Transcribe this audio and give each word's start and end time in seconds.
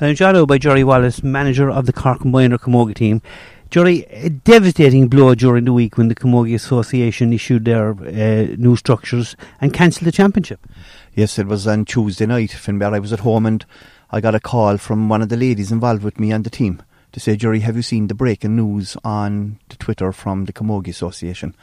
An 0.00 0.14
Jado 0.14 0.46
by 0.46 0.58
Jerry 0.58 0.82
Wallace, 0.82 1.22
manager 1.22 1.70
of 1.70 1.86
the 1.86 1.92
Cork 1.92 2.24
Minor 2.24 2.58
Camogie 2.58 2.94
team. 2.94 3.22
Jerry, 3.70 4.04
a 4.10 4.28
devastating 4.28 5.08
blow 5.08 5.34
during 5.34 5.64
the 5.64 5.72
week 5.72 5.96
when 5.96 6.08
the 6.08 6.14
Camogie 6.14 6.54
Association 6.54 7.32
issued 7.32 7.64
their 7.64 7.90
uh, 7.90 8.54
new 8.56 8.76
structures 8.76 9.36
and 9.60 9.72
cancelled 9.72 10.06
the 10.06 10.12
championship. 10.12 10.66
Yes, 11.14 11.38
it 11.38 11.46
was 11.46 11.66
on 11.66 11.84
Tuesday 11.84 12.26
night, 12.26 12.50
Finbar. 12.50 12.94
I 12.94 12.98
was 12.98 13.12
at 13.12 13.20
home 13.20 13.46
and 13.46 13.64
I 14.10 14.20
got 14.20 14.34
a 14.34 14.40
call 14.40 14.78
from 14.78 15.08
one 15.08 15.22
of 15.22 15.28
the 15.28 15.36
ladies 15.36 15.70
involved 15.70 16.02
with 16.02 16.18
me 16.18 16.32
and 16.32 16.44
the 16.44 16.50
team 16.50 16.82
to 17.12 17.20
say, 17.20 17.36
Jerry, 17.36 17.60
have 17.60 17.76
you 17.76 17.82
seen 17.82 18.08
the 18.08 18.14
breaking 18.14 18.56
news 18.56 18.96
on 19.04 19.58
the 19.68 19.76
Twitter 19.76 20.12
from 20.12 20.46
the 20.46 20.52
Camogie 20.52 20.88
Association? 20.88 21.54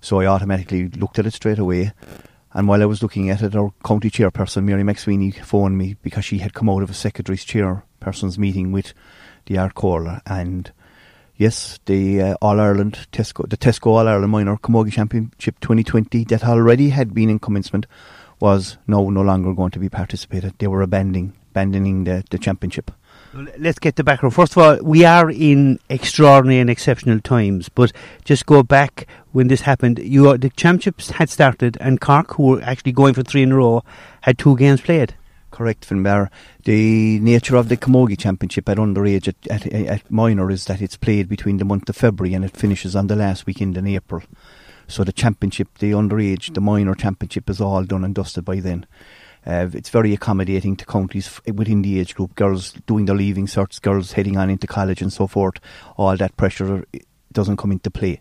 So 0.00 0.20
I 0.20 0.26
automatically 0.26 0.88
looked 0.88 1.18
at 1.18 1.26
it 1.26 1.34
straight 1.34 1.58
away. 1.58 1.92
And 2.54 2.66
while 2.66 2.82
I 2.82 2.86
was 2.86 3.02
looking 3.02 3.28
at 3.30 3.42
it, 3.42 3.54
our 3.54 3.72
county 3.84 4.10
chairperson, 4.10 4.64
Mary 4.64 4.82
McSweeney, 4.82 5.34
phoned 5.44 5.76
me 5.76 5.96
because 6.02 6.24
she 6.24 6.38
had 6.38 6.54
come 6.54 6.70
out 6.70 6.82
of 6.82 6.90
a 6.90 6.94
secretary's 6.94 7.44
chairperson's 7.44 8.38
meeting 8.38 8.72
with 8.72 8.94
the 9.46 9.58
Ard 9.58 9.74
Chomhairle. 9.74 10.22
And 10.26 10.72
yes, 11.36 11.78
the 11.84 12.22
uh, 12.22 12.34
All 12.40 12.58
Ireland 12.58 13.06
Tesco, 13.12 13.48
the 13.48 13.56
Tesco 13.56 13.88
All 13.88 14.08
Ireland 14.08 14.32
Minor 14.32 14.56
Camogie 14.56 14.92
Championship 14.92 15.60
2020 15.60 16.24
that 16.24 16.44
already 16.44 16.88
had 16.90 17.12
been 17.12 17.28
in 17.28 17.38
commencement 17.38 17.86
was 18.40 18.78
now 18.86 19.08
no 19.10 19.20
longer 19.20 19.52
going 19.52 19.72
to 19.72 19.78
be 19.78 19.88
participated. 19.88 20.54
They 20.58 20.68
were 20.68 20.82
abandoning, 20.82 21.34
abandoning 21.50 22.04
the, 22.04 22.24
the 22.30 22.38
championship. 22.38 22.90
Let's 23.34 23.78
get 23.78 23.96
the 23.96 24.04
background. 24.04 24.34
First 24.34 24.56
of 24.56 24.62
all, 24.62 24.78
we 24.82 25.04
are 25.04 25.30
in 25.30 25.78
extraordinary 25.90 26.60
and 26.60 26.70
exceptional 26.70 27.20
times, 27.20 27.68
but 27.68 27.92
just 28.24 28.46
go 28.46 28.62
back 28.62 29.06
when 29.32 29.48
this 29.48 29.62
happened. 29.62 29.98
You 29.98 30.30
uh, 30.30 30.36
the 30.38 30.48
championships 30.48 31.10
had 31.10 31.28
started, 31.28 31.76
and 31.78 32.00
Cork, 32.00 32.34
who 32.34 32.44
were 32.44 32.62
actually 32.62 32.92
going 32.92 33.12
for 33.12 33.22
three 33.22 33.42
in 33.42 33.52
a 33.52 33.56
row, 33.56 33.84
had 34.22 34.38
two 34.38 34.56
games 34.56 34.80
played. 34.80 35.14
Correct, 35.50 35.88
Finbar. 35.88 36.30
The 36.64 37.18
nature 37.20 37.56
of 37.56 37.68
the 37.68 37.76
Camogie 37.76 38.18
Championship 38.18 38.68
at 38.68 38.78
underage 38.78 39.28
at, 39.28 39.36
at, 39.50 39.72
at 39.72 40.10
minor 40.10 40.50
is 40.50 40.66
that 40.66 40.80
it's 40.80 40.96
played 40.96 41.28
between 41.28 41.56
the 41.56 41.64
month 41.64 41.88
of 41.88 41.96
February 41.96 42.34
and 42.34 42.44
it 42.44 42.56
finishes 42.56 42.94
on 42.94 43.08
the 43.08 43.16
last 43.16 43.44
weekend 43.44 43.76
in 43.76 43.86
April. 43.86 44.22
So 44.86 45.04
the 45.04 45.12
championship, 45.12 45.78
the 45.78 45.92
underage, 45.92 46.54
the 46.54 46.60
minor 46.60 46.94
championship 46.94 47.50
is 47.50 47.60
all 47.60 47.84
done 47.84 48.04
and 48.04 48.14
dusted 48.14 48.44
by 48.44 48.60
then. 48.60 48.86
Uh, 49.48 49.70
it's 49.72 49.88
very 49.88 50.12
accommodating 50.12 50.76
to 50.76 50.84
counties 50.84 51.40
within 51.54 51.80
the 51.80 51.98
age 51.98 52.14
group. 52.14 52.34
Girls 52.34 52.72
doing 52.86 53.06
their 53.06 53.16
leaving 53.16 53.46
certs, 53.46 53.80
girls 53.80 54.12
heading 54.12 54.36
on 54.36 54.50
into 54.50 54.66
college 54.66 55.00
and 55.00 55.10
so 55.12 55.26
forth. 55.26 55.56
All 55.96 56.16
that 56.18 56.36
pressure 56.36 56.84
doesn't 57.32 57.56
come 57.56 57.72
into 57.72 57.90
play. 57.90 58.20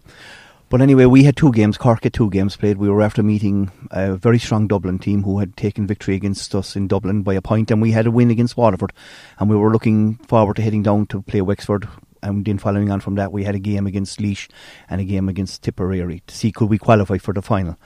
But 0.70 0.82
anyway, 0.82 1.06
we 1.06 1.24
had 1.24 1.38
two 1.38 1.52
games. 1.52 1.78
Cork 1.78 2.04
had 2.04 2.14
two 2.14 2.30
games 2.30 2.58
played. 2.58 2.78
We 2.78 2.90
were 2.90 3.02
after 3.02 3.24
meeting 3.24 3.72
a 3.92 4.16
very 4.16 4.40
strong 4.40 4.68
Dublin 4.68 5.00
team 5.00 5.24
who 5.24 5.40
had 5.40 5.56
taken 5.56 5.88
victory 5.88 6.16
against 6.16 6.54
us 6.56 6.76
in 6.76 6.88
Dublin 6.88 7.24
by 7.24 7.36
a 7.36 7.42
point, 7.42 7.72
and 7.72 7.82
we 7.82 7.92
had 7.92 8.06
a 8.06 8.12
win 8.12 8.32
against 8.32 8.58
Waterford. 8.58 8.92
And 9.40 9.50
we 9.50 9.56
were 9.56 9.72
looking 9.72 10.16
forward 10.16 10.58
to 10.58 10.62
heading 10.62 10.84
down 10.84 11.08
to 11.08 11.22
play 11.22 11.42
Wexford. 11.42 11.88
And 12.22 12.44
then 12.44 12.58
following 12.58 12.92
on 12.92 13.00
from 13.00 13.16
that, 13.16 13.32
we 13.32 13.46
had 13.46 13.56
a 13.56 13.60
game 13.60 13.88
against 13.88 14.20
Laois 14.20 14.48
and 14.90 15.00
a 15.00 15.06
game 15.06 15.30
against 15.30 15.62
Tipperary 15.62 16.22
to 16.26 16.36
see 16.36 16.52
could 16.52 16.70
we 16.70 16.78
qualify 16.78 17.18
for 17.18 17.34
the 17.34 17.42
final. 17.42 17.78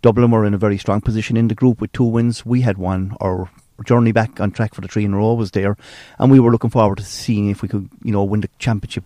Dublin 0.00 0.30
were 0.30 0.44
in 0.44 0.54
a 0.54 0.58
very 0.58 0.78
strong 0.78 1.00
position 1.00 1.36
in 1.36 1.48
the 1.48 1.54
group 1.54 1.80
with 1.80 1.92
two 1.92 2.04
wins. 2.04 2.46
We 2.46 2.60
had 2.60 2.78
one. 2.78 3.16
Our 3.20 3.50
journey 3.84 4.12
back 4.12 4.40
on 4.40 4.50
track 4.50 4.74
for 4.74 4.80
the 4.80 4.88
three 4.88 5.04
in 5.04 5.14
a 5.14 5.16
row 5.16 5.34
was 5.34 5.52
there, 5.52 5.76
and 6.18 6.30
we 6.30 6.40
were 6.40 6.50
looking 6.50 6.70
forward 6.70 6.98
to 6.98 7.04
seeing 7.04 7.48
if 7.48 7.62
we 7.62 7.68
could, 7.68 7.88
you 8.02 8.12
know, 8.12 8.24
when 8.24 8.40
the 8.40 8.50
championship 8.58 9.04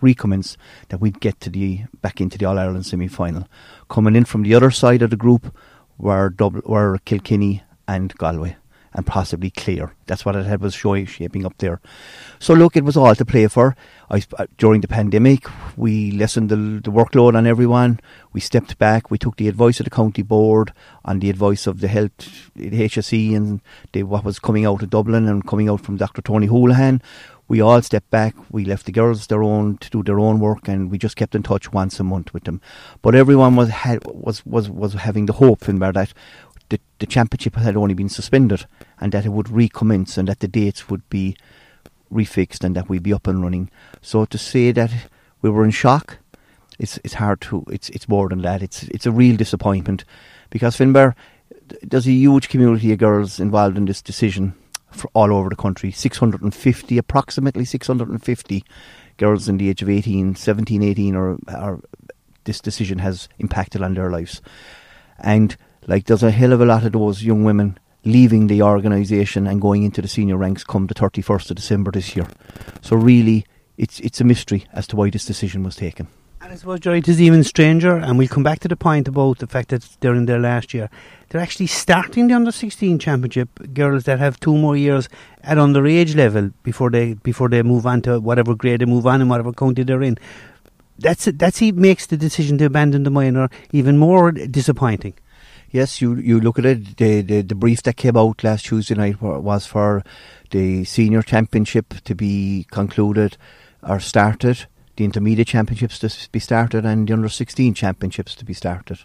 recommence, 0.00 0.56
that 0.88 1.00
we'd 1.00 1.20
get 1.20 1.40
to 1.40 1.50
the 1.50 1.84
back 2.02 2.20
into 2.20 2.38
the 2.38 2.44
All 2.44 2.58
Ireland 2.58 2.86
semi 2.86 3.08
final. 3.08 3.48
Coming 3.88 4.16
in 4.16 4.24
from 4.24 4.42
the 4.42 4.54
other 4.54 4.70
side 4.70 5.02
of 5.02 5.10
the 5.10 5.16
group 5.16 5.54
were 5.98 6.30
Dublin, 6.30 6.62
were 6.66 6.98
Kilkenny 7.04 7.62
and 7.86 8.14
Galway 8.14 8.56
and 8.94 9.04
possibly 9.04 9.50
Clare. 9.50 9.94
That's 10.06 10.24
what 10.24 10.36
it 10.36 10.46
had 10.46 10.60
was 10.60 10.74
showing, 10.74 11.06
shaping 11.06 11.44
up 11.44 11.58
there. 11.58 11.80
So 12.38 12.54
look, 12.54 12.76
it 12.76 12.84
was 12.84 12.96
all 12.96 13.14
to 13.14 13.24
play 13.24 13.46
for. 13.48 13.76
I, 14.10 14.22
uh, 14.38 14.46
during 14.56 14.80
the 14.82 14.88
pandemic, 14.88 15.46
we 15.76 16.12
lessened 16.12 16.50
the, 16.50 16.56
the 16.56 16.90
workload 16.90 17.34
on 17.34 17.46
everyone. 17.46 17.98
We 18.32 18.40
stepped 18.40 18.78
back. 18.78 19.10
We 19.10 19.18
took 19.18 19.36
the 19.36 19.48
advice 19.48 19.80
of 19.80 19.84
the 19.84 19.90
county 19.90 20.22
board 20.22 20.72
and 21.04 21.20
the 21.20 21.30
advice 21.30 21.66
of 21.66 21.80
the 21.80 21.88
health, 21.88 22.50
the 22.54 22.70
HSE, 22.70 23.34
and 23.34 23.60
the, 23.92 24.04
what 24.04 24.24
was 24.24 24.38
coming 24.38 24.64
out 24.64 24.82
of 24.82 24.90
Dublin 24.90 25.26
and 25.26 25.46
coming 25.46 25.68
out 25.68 25.80
from 25.80 25.96
Dr. 25.96 26.22
Tony 26.22 26.46
Holohan. 26.46 27.02
We 27.46 27.60
all 27.60 27.82
stepped 27.82 28.10
back. 28.10 28.34
We 28.50 28.64
left 28.64 28.86
the 28.86 28.92
girls 28.92 29.26
their 29.26 29.42
own 29.42 29.76
to 29.78 29.90
do 29.90 30.02
their 30.02 30.18
own 30.18 30.40
work, 30.40 30.66
and 30.66 30.90
we 30.90 30.96
just 30.96 31.16
kept 31.16 31.34
in 31.34 31.42
touch 31.42 31.72
once 31.72 32.00
a 32.00 32.04
month 32.04 32.32
with 32.32 32.44
them. 32.44 32.62
But 33.02 33.14
everyone 33.14 33.54
was 33.54 33.68
had, 33.68 34.02
was 34.06 34.46
was 34.46 34.70
was 34.70 34.94
having 34.94 35.26
the 35.26 35.34
hope, 35.34 35.60
Finbar, 35.60 35.92
that 35.92 36.14
the, 37.06 37.12
championship 37.12 37.56
had 37.56 37.76
only 37.76 37.94
been 37.94 38.08
suspended 38.08 38.66
and 39.00 39.12
that 39.12 39.24
it 39.24 39.30
would 39.30 39.48
recommence 39.48 40.18
and 40.18 40.28
that 40.28 40.40
the 40.40 40.48
dates 40.48 40.88
would 40.88 41.08
be 41.08 41.36
refixed 42.12 42.64
and 42.64 42.76
that 42.76 42.88
we'd 42.88 43.02
be 43.02 43.12
up 43.12 43.26
and 43.26 43.42
running. 43.42 43.70
So 44.02 44.24
to 44.24 44.38
say 44.38 44.72
that 44.72 44.90
we 45.42 45.50
were 45.50 45.64
in 45.64 45.70
shock, 45.70 46.18
it's 46.78 46.98
it's 47.04 47.14
hard 47.14 47.40
to 47.42 47.64
it's 47.68 47.88
it's 47.90 48.08
more 48.08 48.28
than 48.28 48.42
that. 48.42 48.62
It's 48.62 48.84
it's 48.84 49.06
a 49.06 49.12
real 49.12 49.36
disappointment 49.36 50.04
because 50.50 50.76
Finbar 50.76 51.14
there's 51.82 52.06
a 52.06 52.12
huge 52.12 52.48
community 52.48 52.92
of 52.92 52.98
girls 52.98 53.40
involved 53.40 53.76
in 53.76 53.84
this 53.84 54.02
decision 54.02 54.54
for 54.90 55.10
all 55.14 55.32
over 55.32 55.48
the 55.48 55.56
country. 55.56 55.90
650, 55.90 56.98
approximately 56.98 57.64
650 57.64 58.64
girls 59.16 59.48
in 59.48 59.58
the 59.58 59.68
age 59.68 59.82
of 59.82 59.88
18, 59.88 60.34
17, 60.34 60.82
18, 60.82 61.16
or, 61.16 61.38
or 61.48 61.80
this 62.44 62.60
decision 62.60 62.98
has 62.98 63.28
impacted 63.38 63.82
on 63.82 63.94
their 63.94 64.10
lives. 64.10 64.40
And 65.18 65.56
like 65.86 66.06
there's 66.06 66.22
a 66.22 66.30
hell 66.30 66.52
of 66.52 66.60
a 66.60 66.64
lot 66.64 66.84
of 66.84 66.92
those 66.92 67.22
young 67.22 67.44
women 67.44 67.78
leaving 68.04 68.46
the 68.46 68.62
organisation 68.62 69.46
and 69.46 69.60
going 69.60 69.82
into 69.82 70.02
the 70.02 70.08
senior 70.08 70.36
ranks 70.36 70.64
come 70.64 70.86
the 70.86 70.94
31st 70.94 71.50
of 71.50 71.56
December 71.56 71.90
this 71.90 72.14
year. 72.14 72.26
So 72.82 72.96
really, 72.96 73.46
it's 73.76 74.00
it's 74.00 74.20
a 74.20 74.24
mystery 74.24 74.66
as 74.72 74.86
to 74.88 74.96
why 74.96 75.10
this 75.10 75.24
decision 75.24 75.62
was 75.62 75.76
taken. 75.76 76.08
And 76.40 76.52
I 76.52 76.56
suppose, 76.56 76.80
Jerry, 76.80 76.98
it 76.98 77.08
is 77.08 77.22
even 77.22 77.42
stranger, 77.42 77.96
and 77.96 78.18
we'll 78.18 78.28
come 78.28 78.42
back 78.42 78.60
to 78.60 78.68
the 78.68 78.76
point 78.76 79.08
about 79.08 79.38
the 79.38 79.46
fact 79.46 79.70
that 79.70 79.88
they're 80.00 80.14
in 80.14 80.26
their 80.26 80.38
last 80.38 80.74
year. 80.74 80.90
They're 81.30 81.40
actually 81.40 81.68
starting 81.68 82.28
the 82.28 82.34
under 82.34 82.52
16 82.52 82.98
championship, 82.98 83.48
girls 83.72 84.04
that 84.04 84.18
have 84.18 84.38
two 84.38 84.54
more 84.54 84.76
years 84.76 85.08
at 85.42 85.56
underage 85.56 86.14
level 86.14 86.50
before 86.62 86.90
they 86.90 87.14
before 87.14 87.48
they 87.48 87.62
move 87.62 87.86
on 87.86 88.02
to 88.02 88.20
whatever 88.20 88.54
grade 88.54 88.80
they 88.80 88.84
move 88.84 89.06
on 89.06 89.22
in 89.22 89.28
whatever 89.30 89.52
county 89.52 89.84
they're 89.84 90.02
in. 90.02 90.18
That's 90.98 91.24
that's 91.24 91.58
he 91.58 91.72
makes 91.72 92.06
the 92.06 92.18
decision 92.18 92.58
to 92.58 92.66
abandon 92.66 93.04
the 93.04 93.10
minor 93.10 93.48
even 93.72 93.96
more 93.96 94.30
disappointing. 94.30 95.14
Yes, 95.74 96.00
you 96.00 96.14
you 96.14 96.38
look 96.38 96.60
at 96.60 96.66
it. 96.66 96.98
The, 96.98 97.20
the 97.20 97.42
the 97.42 97.56
brief 97.56 97.82
that 97.82 97.96
came 97.96 98.16
out 98.16 98.44
last 98.44 98.66
Tuesday 98.66 98.94
night 98.94 99.20
was 99.20 99.66
for 99.66 100.04
the 100.50 100.84
senior 100.84 101.20
championship 101.20 101.94
to 102.04 102.14
be 102.14 102.64
concluded 102.70 103.36
or 103.82 103.98
started, 103.98 104.66
the 104.94 105.04
intermediate 105.04 105.48
championships 105.48 105.98
to 105.98 106.30
be 106.30 106.38
started, 106.38 106.84
and 106.84 107.08
the 107.08 107.12
under 107.12 107.28
sixteen 107.28 107.74
championships 107.74 108.36
to 108.36 108.44
be 108.44 108.54
started. 108.54 109.00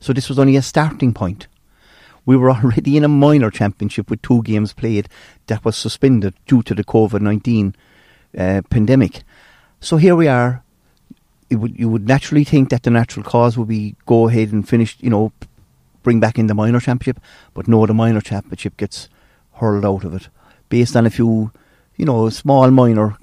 So 0.00 0.12
this 0.12 0.28
was 0.28 0.38
only 0.38 0.54
a 0.56 0.60
starting 0.60 1.14
point. 1.14 1.46
We 2.26 2.36
were 2.36 2.50
already 2.56 2.98
in 2.98 3.04
a 3.04 3.08
minor 3.08 3.50
championship 3.50 4.10
with 4.10 4.20
two 4.20 4.42
games 4.42 4.74
played 4.74 5.08
that 5.46 5.64
was 5.64 5.78
suspended 5.78 6.34
due 6.46 6.62
to 6.64 6.74
the 6.74 6.84
COVID 6.84 7.22
nineteen 7.22 7.74
uh, 8.36 8.60
pandemic. 8.68 9.22
So 9.80 9.96
here 9.96 10.14
we 10.14 10.28
are. 10.28 10.62
Would, 11.50 11.78
you 11.78 11.88
would 11.88 12.06
naturally 12.06 12.44
think 12.44 12.68
that 12.68 12.82
the 12.82 12.90
natural 12.90 13.24
cause 13.24 13.56
would 13.56 13.68
be 13.68 13.96
go 14.04 14.28
ahead 14.28 14.52
and 14.52 14.68
finish, 14.68 14.96
you 15.00 15.08
know, 15.08 15.32
bring 16.02 16.20
back 16.20 16.38
in 16.38 16.46
the 16.46 16.54
minor 16.54 16.80
championship, 16.80 17.22
but 17.54 17.68
no, 17.68 17.86
the 17.86 17.94
minor 17.94 18.20
championship 18.20 18.76
gets 18.76 19.08
hurled 19.54 19.84
out 19.84 20.04
of 20.04 20.14
it 20.14 20.28
based 20.68 20.96
on 20.96 21.06
a 21.06 21.10
few, 21.10 21.52
you 21.96 22.04
know, 22.04 22.28
small 22.30 22.70
minor 22.70 23.16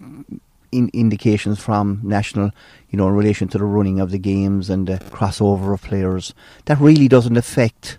in 0.71 0.89
indications 0.93 1.59
from 1.59 1.99
national, 2.03 2.51
you 2.89 2.97
know, 2.97 3.07
in 3.07 3.15
relation 3.15 3.47
to 3.47 3.57
the 3.57 3.63
running 3.63 3.99
of 3.99 4.11
the 4.11 4.19
games 4.19 4.69
and 4.69 4.87
the 4.87 4.97
crossover 4.97 5.73
of 5.73 5.81
players. 5.81 6.33
That 6.65 6.79
really 6.79 7.07
doesn't 7.07 7.37
affect, 7.37 7.97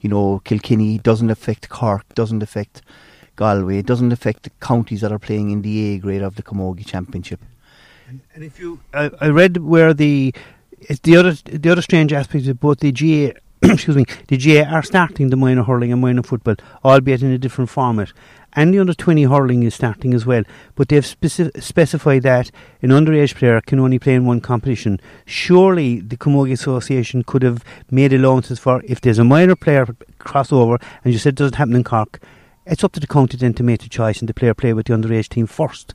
you 0.00 0.08
know, 0.08 0.40
Kilkenny, 0.44 0.98
doesn't 0.98 1.30
affect 1.30 1.68
Cork, 1.68 2.04
doesn't 2.14 2.42
affect 2.42 2.82
Galway, 3.36 3.82
doesn't 3.82 4.12
affect 4.12 4.44
the 4.44 4.50
counties 4.60 5.00
that 5.00 5.12
are 5.12 5.18
playing 5.18 5.50
in 5.50 5.62
the 5.62 5.94
A 5.94 5.98
grade 5.98 6.22
of 6.22 6.36
the 6.36 6.42
Camogie 6.42 6.86
Championship. 6.86 7.40
And 8.34 8.44
if 8.44 8.60
you, 8.60 8.80
I, 8.92 9.10
I 9.20 9.28
read 9.28 9.56
where 9.56 9.94
the 9.94 10.34
the 11.02 11.16
other 11.16 11.32
the 11.32 11.70
other 11.70 11.82
strange 11.82 12.12
aspect 12.12 12.46
of 12.46 12.60
both 12.60 12.80
the 12.80 12.92
GA 12.92 13.34
excuse 13.70 13.96
me, 13.96 14.04
the 14.26 14.36
GA 14.36 14.64
are 14.64 14.82
starting 14.82 15.30
the 15.30 15.36
minor 15.36 15.62
hurling 15.62 15.92
and 15.92 16.00
minor 16.00 16.22
football, 16.22 16.56
albeit 16.84 17.22
in 17.22 17.30
a 17.30 17.38
different 17.38 17.70
format. 17.70 18.12
And 18.54 18.74
the 18.74 18.80
under 18.80 18.92
20 18.92 19.22
hurling 19.22 19.62
is 19.62 19.76
starting 19.76 20.12
as 20.14 20.26
well, 20.26 20.42
but 20.74 20.88
they've 20.88 21.04
speci- 21.04 21.62
specified 21.62 22.24
that 22.24 22.50
an 22.82 22.90
underage 22.90 23.36
player 23.36 23.60
can 23.60 23.78
only 23.78 24.00
play 24.00 24.14
in 24.14 24.26
one 24.26 24.40
competition. 24.40 25.00
Surely 25.24 26.00
the 26.00 26.16
Camogie 26.16 26.52
Association 26.52 27.22
could 27.22 27.42
have 27.42 27.64
made 27.90 28.12
allowances 28.12 28.58
for 28.58 28.82
if 28.84 29.00
there's 29.00 29.20
a 29.20 29.24
minor 29.24 29.54
player 29.54 29.86
crossover, 30.18 30.82
and 31.04 31.12
you 31.12 31.18
said 31.18 31.34
it 31.34 31.36
doesn't 31.36 31.54
happen 31.54 31.76
in 31.76 31.84
Cork, 31.84 32.20
it's 32.66 32.82
up 32.82 32.92
to 32.92 33.00
the 33.00 33.06
county 33.06 33.36
then 33.36 33.54
to 33.54 33.62
make 33.62 33.82
the 33.82 33.88
choice 33.88 34.18
and 34.18 34.28
the 34.28 34.34
player 34.34 34.54
play 34.54 34.72
with 34.72 34.86
the 34.86 34.92
underage 34.92 35.28
team 35.28 35.46
first. 35.46 35.94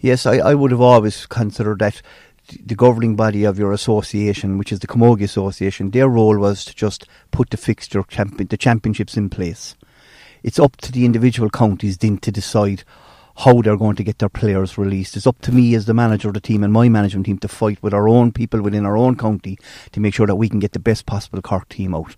Yes, 0.00 0.26
I, 0.26 0.36
I 0.36 0.54
would 0.54 0.70
have 0.70 0.80
always 0.80 1.24
considered 1.26 1.78
that 1.78 2.02
the 2.64 2.74
governing 2.74 3.16
body 3.16 3.44
of 3.44 3.58
your 3.58 3.72
association, 3.72 4.58
which 4.58 4.72
is 4.72 4.80
the 4.80 4.86
Camogie 4.86 5.24
Association, 5.24 5.90
their 5.90 6.08
role 6.08 6.38
was 6.38 6.64
to 6.64 6.74
just 6.74 7.06
put 7.30 7.50
the 7.50 7.56
fixture, 7.56 8.02
champion, 8.08 8.48
the 8.48 8.56
championships 8.56 9.16
in 9.16 9.28
place. 9.28 9.74
It's 10.42 10.58
up 10.58 10.76
to 10.78 10.92
the 10.92 11.04
individual 11.04 11.50
counties 11.50 11.98
then 11.98 12.18
to 12.18 12.30
decide 12.30 12.84
how 13.38 13.60
they're 13.60 13.76
going 13.76 13.96
to 13.96 14.04
get 14.04 14.18
their 14.18 14.28
players 14.28 14.78
released. 14.78 15.16
It's 15.16 15.26
up 15.26 15.40
to 15.42 15.52
me 15.52 15.74
as 15.74 15.84
the 15.84 15.94
manager 15.94 16.28
of 16.28 16.34
the 16.34 16.40
team 16.40 16.64
and 16.64 16.72
my 16.72 16.88
management 16.88 17.26
team 17.26 17.38
to 17.38 17.48
fight 17.48 17.82
with 17.82 17.92
our 17.92 18.08
own 18.08 18.32
people 18.32 18.62
within 18.62 18.86
our 18.86 18.96
own 18.96 19.16
county 19.16 19.58
to 19.92 20.00
make 20.00 20.14
sure 20.14 20.26
that 20.26 20.36
we 20.36 20.48
can 20.48 20.58
get 20.58 20.72
the 20.72 20.78
best 20.78 21.04
possible 21.04 21.42
Cork 21.42 21.68
team 21.68 21.94
out. 21.94 22.16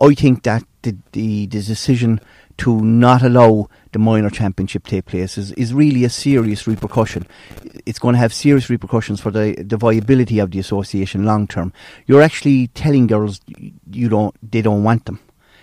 I 0.00 0.14
think 0.14 0.42
that 0.44 0.64
the, 0.82 0.96
the, 1.12 1.46
the 1.46 1.60
decision 1.60 2.20
to 2.60 2.78
not 2.82 3.22
allow 3.22 3.68
the 3.92 3.98
minor 3.98 4.28
championship 4.28 4.86
take 4.86 5.06
place 5.06 5.38
is, 5.38 5.50
is 5.52 5.72
really 5.72 6.04
a 6.04 6.10
serious 6.10 6.66
repercussion. 6.66 7.26
It's 7.86 7.98
going 7.98 8.12
to 8.12 8.18
have 8.18 8.34
serious 8.34 8.68
repercussions 8.68 9.18
for 9.18 9.30
the, 9.30 9.54
the 9.66 9.78
viability 9.78 10.38
of 10.38 10.50
the 10.50 10.58
association 10.58 11.24
long 11.24 11.46
term. 11.46 11.72
You're 12.06 12.20
actually 12.20 12.66
telling 12.68 13.06
girls 13.06 13.40
you 13.90 14.10
don't 14.10 14.36
they 14.42 14.60
don't 14.60 14.84
want 14.84 15.06
them. 15.06 15.20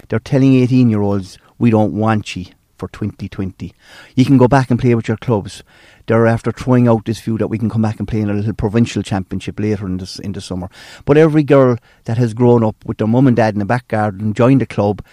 They're 0.10 0.20
telling 0.20 0.56
18 0.56 0.90
year 0.90 1.02
olds 1.02 1.38
we 1.60 1.70
don't 1.70 1.94
want 1.94 2.36
you 2.36 2.46
for 2.78 2.88
2020. 2.88 3.74
You 4.16 4.26
can 4.26 4.38
go 4.38 4.48
back 4.48 4.72
and 4.72 4.80
play 4.80 4.96
with 4.96 5.08
your 5.08 5.18
clubs. 5.18 5.64
They're 6.08 6.28
after 6.28 6.52
throwing 6.52 6.88
out 6.88 7.06
this 7.06 7.20
view 7.20 7.38
that 7.38 7.48
we 7.48 7.58
can 7.58 7.70
come 7.70 7.82
back 7.82 8.00
and 8.00 8.08
play 8.08 8.22
in 8.22 8.30
a 8.30 8.34
little 8.34 8.54
provincial 8.54 9.04
championship 9.04 9.60
later 9.60 9.86
in 9.86 9.98
this 9.98 10.20
in 10.20 10.32
the 10.32 10.42
summer. 10.42 10.70
But 11.06 11.18
every 11.18 11.44
girl 11.44 11.78
that 12.06 12.18
has 12.18 12.34
grown 12.34 12.64
up 12.64 12.84
with 12.86 12.98
their 12.98 13.08
mum 13.08 13.28
and 13.28 13.36
dad 13.36 13.56
in 13.56 13.60
the 13.60 13.66
back 13.66 13.88
garden, 13.88 14.34
joined 14.34 14.62
a 14.62 14.66
club, 14.66 15.04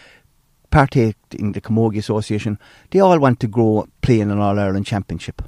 partake 0.75 1.17
in 1.31 1.53
the 1.53 1.61
Camogie 1.61 1.99
Association, 1.99 2.59
they 2.91 2.99
all 2.99 3.19
want 3.21 3.38
to 3.38 3.47
grow 3.47 3.87
playing 4.03 4.23
in 4.23 4.31
an 4.32 4.41
All 4.41 4.59
Ireland 4.59 4.87
Championship. 4.87 5.41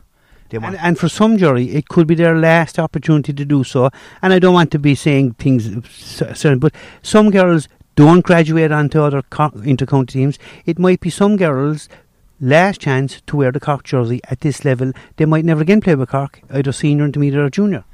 And, 0.53 0.77
and, 0.77 0.97
for 0.97 1.09
some 1.09 1.37
Jerry, 1.37 1.71
it 1.71 1.89
could 1.89 2.07
be 2.07 2.15
their 2.15 2.39
last 2.39 2.79
opportunity 2.79 3.33
to 3.33 3.45
do 3.45 3.65
so. 3.65 3.91
And 4.23 4.33
I 4.33 4.39
don't 4.39 4.55
want 4.55 4.71
to 4.71 4.79
be 4.79 4.95
saying 4.95 5.33
things 5.33 5.65
certain, 5.91 6.61
but 6.61 6.73
some 7.03 7.33
girls 7.33 7.67
don't 7.97 8.21
graduate 8.21 8.71
onto 8.71 9.01
other 9.01 9.23
co- 9.23 9.51
intercounty 9.51 10.11
teams. 10.11 10.39
It 10.65 10.79
might 10.79 11.01
be 11.01 11.11
some 11.11 11.37
girls' 11.37 11.89
last 12.41 12.81
chance 12.81 13.21
to 13.27 13.37
wear 13.37 13.51
the 13.51 13.59
Cork 13.59 13.83
jersey 13.83 14.21
at 14.31 14.43
this 14.43 14.65
level. 14.65 14.93
They 15.17 15.25
might 15.25 15.45
never 15.45 15.63
again 15.63 15.81
play 15.81 15.97
with 15.97 16.11
Cork, 16.11 16.41
either 16.53 16.71
senior, 16.71 17.05
intermediate, 17.05 17.43
or 17.43 17.51
junior. 17.51 17.85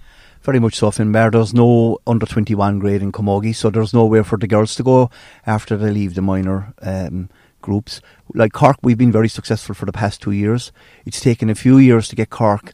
Very 0.42 0.58
much 0.58 0.74
so, 0.74 0.90
Finbar. 0.90 1.30
There's 1.30 1.54
no 1.54 1.98
under 2.04 2.26
21 2.26 2.80
grade 2.80 3.00
in 3.00 3.12
Camogie, 3.12 3.54
so 3.54 3.70
there's 3.70 3.94
nowhere 3.94 4.24
for 4.24 4.36
the 4.36 4.48
girls 4.48 4.74
to 4.74 4.82
go 4.82 5.08
after 5.46 5.76
they 5.76 5.92
leave 5.92 6.16
the 6.16 6.22
minor 6.22 6.74
um, 6.82 7.30
groups. 7.60 8.00
Like 8.34 8.52
Cork, 8.52 8.76
we've 8.82 8.98
been 8.98 9.12
very 9.12 9.28
successful 9.28 9.76
for 9.76 9.86
the 9.86 9.92
past 9.92 10.20
two 10.20 10.32
years. 10.32 10.72
It's 11.06 11.20
taken 11.20 11.48
a 11.48 11.54
few 11.54 11.78
years 11.78 12.08
to 12.08 12.16
get 12.16 12.30
Cork 12.30 12.72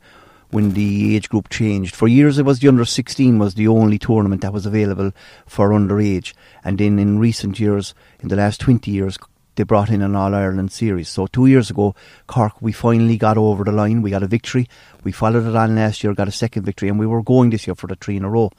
when 0.51 0.73
the 0.73 1.15
age 1.15 1.29
group 1.29 1.51
changed. 1.51 1.95
For 1.95 2.09
years, 2.09 2.39
it 2.39 2.47
was 2.47 2.61
the 2.61 2.69
under 2.69 2.87
16 2.87 3.39
was 3.39 3.55
the 3.55 3.69
only 3.69 3.99
tournament 3.99 4.41
that 4.41 4.55
was 4.55 4.65
available 4.65 5.13
for 5.47 5.69
underage, 5.69 6.33
and 6.65 6.79
then 6.79 6.99
in 6.99 7.19
recent 7.19 7.61
years, 7.61 7.95
in 8.21 8.29
the 8.29 8.37
last 8.37 8.63
20 8.63 8.91
years, 8.91 9.19
they 9.59 9.65
brought 9.65 9.91
in 9.91 10.03
an 10.03 10.15
All 10.15 10.37
Ireland 10.37 10.71
series. 10.71 11.09
So 11.09 11.27
two 11.27 11.47
years 11.47 11.69
ago, 11.69 11.97
Cork, 12.29 12.63
we 12.63 12.71
finally 12.71 13.17
got 13.17 13.37
over 13.37 13.65
the 13.65 13.73
line. 13.73 14.03
We 14.03 14.11
got 14.11 14.23
a 14.23 14.29
victory. 14.29 14.69
We 15.03 15.11
followed 15.11 15.47
it 15.49 15.57
on 15.57 15.75
last 15.75 16.05
year, 16.05 16.15
got 16.15 16.29
a 16.29 16.33
second 16.33 16.63
victory, 16.63 16.89
and 16.89 16.97
we 16.97 17.09
were 17.09 17.25
going 17.25 17.51
this 17.51 17.67
year 17.67 17.75
for 17.75 17.89
the 17.89 17.97
three 17.97 18.17
in 18.17 18.25
a 18.25 18.31
row. 18.31 18.53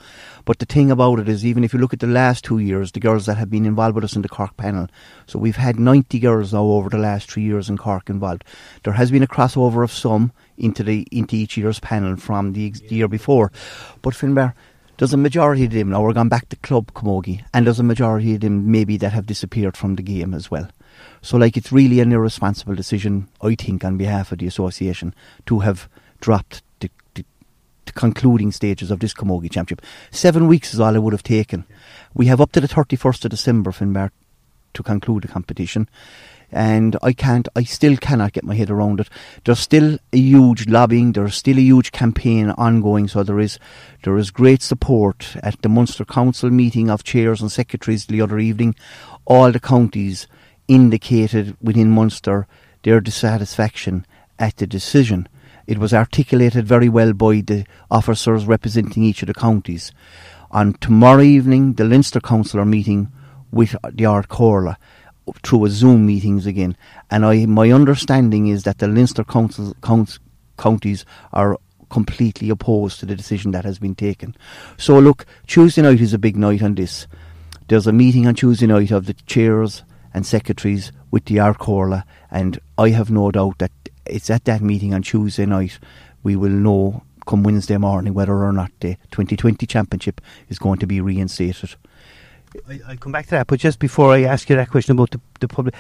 But 0.44 0.60
the 0.60 0.66
thing 0.66 0.92
about 0.92 1.20
it 1.20 1.30
is, 1.30 1.46
even 1.46 1.64
if 1.64 1.74
you 1.74 1.80
look 1.80 1.94
at 1.94 2.02
the 2.02 2.08
last 2.08 2.44
two 2.44 2.60
years, 2.60 2.92
the 2.92 3.00
girls 3.00 3.28
that 3.28 3.38
have 3.38 3.50
been 3.50 3.66
involved 3.66 3.96
with 3.96 4.04
us 4.04 4.18
in 4.18 4.24
the 4.24 4.30
Cork 4.30 4.58
panel, 4.58 4.88
so 5.26 5.40
we've 5.40 5.56
had 5.56 5.80
90 5.80 6.20
girls 6.20 6.52
now 6.52 6.64
over 6.64 6.90
the 6.90 6.98
last 6.98 7.32
three 7.32 7.44
years 7.44 7.70
in 7.70 7.78
Cork 7.78 8.10
involved. 8.10 8.44
There 8.84 8.94
has 8.94 9.10
been 9.10 9.24
a 9.24 9.28
crossover 9.28 9.86
of 9.86 9.94
some 9.94 10.34
into 10.58 10.84
the 10.84 11.08
into 11.14 11.38
each 11.38 11.56
year's 11.56 11.80
panel 11.80 12.18
from 12.18 12.52
the, 12.52 12.72
the 12.72 12.96
year 12.96 13.08
before. 13.08 13.54
But 14.02 14.16
Finbar, 14.16 14.54
there's 14.98 15.14
a 15.14 15.18
majority 15.18 15.64
of 15.64 15.72
them 15.72 15.92
now 15.92 16.04
are 16.04 16.12
gone 16.12 16.28
back 16.28 16.50
to 16.50 16.58
club 16.58 16.92
camogie, 16.92 17.46
and 17.54 17.66
there's 17.66 17.80
a 17.80 17.84
majority 17.84 18.36
of 18.36 18.42
them 18.42 18.70
maybe 18.70 18.98
that 18.98 19.14
have 19.14 19.26
disappeared 19.26 19.78
from 19.78 19.96
the 19.96 20.04
game 20.04 20.34
as 20.34 20.52
well. 20.52 20.68
So, 21.22 21.38
like, 21.38 21.58
it's 21.58 21.72
really 21.72 22.00
an 22.00 22.12
irresponsible 22.12 22.76
decision, 22.76 23.28
I 23.42 23.56
think, 23.56 23.84
on 23.84 23.98
behalf 23.98 24.32
of 24.32 24.40
the 24.40 24.48
association 24.48 25.14
to 25.46 25.60
have 25.60 25.90
dropped 26.22 26.62
the, 26.80 26.90
the, 27.16 27.26
the 27.86 27.92
concluding 27.92 28.52
stages 28.52 28.92
of 28.92 29.00
this 29.00 29.14
Camogie 29.14 29.52
Championship. 29.52 29.86
Seven 30.12 30.48
weeks 30.48 30.74
is 30.74 30.80
all 30.80 30.96
it 30.96 31.04
would 31.04 31.14
have 31.14 31.24
taken. 31.24 31.66
We 32.14 32.28
have 32.28 32.42
up 32.42 32.52
to 32.54 32.62
the 32.62 32.68
31st 32.68 33.26
of 33.26 33.32
December, 33.32 33.72
Finbar, 33.72 34.12
to 34.74 34.84
conclude 34.84 35.24
the 35.24 35.28
competition. 35.28 35.90
And 36.52 36.98
I 37.04 37.14
can't, 37.14 37.48
I 37.56 37.64
still 37.64 37.96
cannot 37.96 38.34
get 38.34 38.44
my 38.44 38.56
head 38.56 38.72
around 38.72 39.00
it. 39.00 39.10
There's 39.46 39.60
still 39.60 40.00
a 40.12 40.18
huge 40.18 40.68
lobbying, 40.68 41.12
there's 41.12 41.36
still 41.36 41.58
a 41.58 41.62
huge 41.62 41.92
campaign 41.92 42.50
ongoing, 42.52 43.08
so 43.08 43.22
there 43.22 43.40
is, 43.40 43.60
there 44.04 44.18
is 44.18 44.32
great 44.32 44.64
support 44.64 45.36
at 45.44 45.62
the 45.62 45.70
Munster 45.70 46.06
Council 46.06 46.50
meeting 46.50 46.90
of 46.90 47.04
chairs 47.04 47.42
and 47.42 47.52
secretaries 47.52 48.08
the 48.08 48.22
other 48.22 48.40
evening. 48.40 48.74
All 49.26 49.52
the 49.52 49.60
counties 49.60 50.28
indicated 50.70 51.58
within 51.62 51.92
Munster 51.92 52.48
their 52.84 53.02
dissatisfaction 53.02 54.06
at 54.38 54.56
the 54.56 54.68
decision. 54.68 55.28
It 55.68 55.80
was 55.80 55.94
articulated 55.94 56.66
very 56.66 56.88
well 56.88 57.12
by 57.12 57.42
the 57.42 57.66
officers 57.92 58.46
representing 58.46 59.04
each 59.04 59.22
of 59.22 59.28
the 59.28 59.34
counties. 59.34 59.92
On 60.52 60.74
tomorrow 60.76 61.22
evening, 61.22 61.74
the 61.74 61.84
Leinster 61.84 62.22
Council 62.22 62.60
are 62.60 62.66
meeting 62.66 63.12
with 63.52 63.76
the 63.92 64.06
Ard 64.06 64.30
Chomhairle 64.30 64.78
through 65.44 65.66
a 65.66 65.70
Zoom 65.70 66.06
meetings 66.06 66.46
again. 66.46 66.78
And 67.12 67.26
I, 67.26 67.46
my 67.46 67.72
understanding 67.72 68.48
is 68.48 68.64
that 68.64 68.78
the 68.78 68.88
Leinster 68.88 69.24
council, 69.24 69.76
counties 70.58 71.06
are 71.34 71.58
completely 71.90 72.50
opposed 72.50 73.00
to 73.00 73.06
the 73.06 73.16
decision 73.16 73.52
that 73.52 73.66
has 73.66 73.80
been 73.80 73.96
taken. 73.96 74.36
So 74.78 75.00
look, 75.00 75.26
Tuesday 75.48 75.82
night 75.82 76.02
is 76.02 76.14
a 76.14 76.20
big 76.20 76.38
night 76.38 76.62
on 76.62 76.76
this. 76.76 77.08
There's 77.68 77.88
a 77.88 77.94
meeting 77.94 78.28
on 78.28 78.36
Tuesday 78.36 78.68
night 78.68 78.92
of 78.92 79.06
the 79.06 79.14
chairs 79.14 79.84
and 80.14 80.26
secretaries 80.26 80.92
with 81.12 81.26
the 81.26 81.40
Ard 81.40 81.58
Chomhairle, 81.58 82.04
and 82.32 82.60
I 82.78 82.90
have 82.90 83.12
no 83.12 83.32
doubt 83.32 83.60
that 83.60 83.72
it's 84.06 84.30
at 84.30 84.46
that 84.46 84.62
meeting 84.62 84.94
on 84.94 85.02
Tuesday 85.02 85.46
night 85.46 85.80
we 86.24 86.36
will 86.36 86.50
know 86.50 87.04
come 87.26 87.44
Wednesday 87.44 87.78
morning 87.78 88.14
whether 88.14 88.34
or 88.34 88.52
not 88.52 88.72
the 88.80 88.96
2020 89.12 89.66
championship 89.68 90.20
is 90.50 90.58
going 90.58 90.80
to 90.80 90.88
be 90.88 91.00
reinstated. 91.00 91.76
I, 92.68 92.80
will 92.90 92.98
come 92.98 93.12
back 93.12 93.26
to 93.26 93.32
that, 93.32 93.48
but 93.48 93.60
just 93.60 93.78
before 93.78 94.12
I 94.12 94.24
ask 94.24 94.50
you 94.50 94.56
that 94.56 94.72
question 94.72 94.94
about 94.94 95.12
the, 95.12 95.22
the 95.40 95.48
public, 95.48 95.76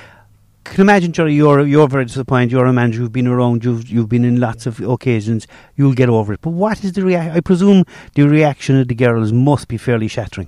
can 0.63 0.81
imagine, 0.81 1.11
Jerry, 1.11 1.33
you're 1.33 1.65
you're 1.65 1.87
very 1.87 2.05
disappointed. 2.05 2.51
You're 2.51 2.65
a 2.65 2.73
manager. 2.73 3.01
you've 3.01 3.11
been 3.11 3.27
around. 3.27 3.63
You've 3.63 3.89
you've 3.89 4.09
been 4.09 4.23
in 4.23 4.39
lots 4.39 4.67
of 4.67 4.79
occasions. 4.81 5.47
You'll 5.75 5.93
get 5.93 6.09
over 6.09 6.33
it. 6.33 6.41
But 6.41 6.51
what 6.51 6.83
is 6.83 6.93
the 6.93 7.03
reaction? 7.03 7.35
I 7.35 7.39
presume 7.39 7.85
the 8.13 8.27
reaction 8.27 8.79
of 8.79 8.87
the 8.87 8.93
girls 8.93 9.31
must 9.31 9.67
be 9.67 9.77
fairly 9.77 10.07
shattering. 10.07 10.47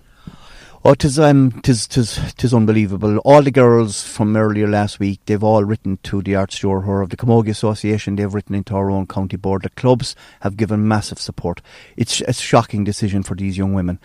Oh, 0.84 0.96
tis 0.96 1.20
um, 1.20 1.52
tis 1.62 1.86
tis 1.86 2.34
tis 2.38 2.56
unbelievable. 2.56 3.20
All 3.20 3.44
the 3.44 3.52
girls 3.52 4.04
from 4.04 4.36
earlier 4.36 4.68
last 4.68 5.00
week, 5.00 5.20
they've 5.28 5.44
all 5.44 5.64
written 5.64 6.00
to 6.02 6.24
the 6.24 6.36
Ard 6.36 6.50
Stiúrthóir 6.50 7.04
of 7.04 7.12
the 7.12 7.18
Camogie 7.18 7.50
Association. 7.50 8.16
They've 8.16 8.34
written 8.34 8.56
into 8.56 8.74
our 8.74 8.90
own 8.90 9.06
county 9.06 9.38
board. 9.38 9.62
The 9.62 9.70
clubs 9.70 10.16
have 10.40 10.58
given 10.58 10.88
massive 10.88 11.20
support. 11.20 11.62
It's 11.98 12.22
a 12.22 12.34
shocking 12.34 12.84
decision 12.84 13.22
for 13.22 13.36
these 13.36 13.60
young 13.60 13.76
women. 13.76 14.00